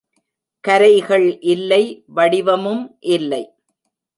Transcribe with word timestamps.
கரைகள் 0.63 1.27
இல்லை 1.45 1.81
வடிவமும் 2.09 2.83
இல்லை 3.09 3.43